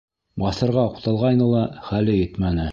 Баҫырға 0.43 0.85
уҡталғайны 0.93 1.51
ла, 1.53 1.63
хәле 1.91 2.21
етмәне. 2.21 2.69